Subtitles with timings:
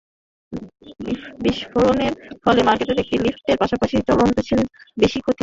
[1.43, 2.13] বিস্ফোরণের
[2.43, 5.39] ফলে মার্কেটের একটি লিফটের পাশাপাশি চলন্ত সিঁড়িটির বেশি ক্ষতি হয়েছে।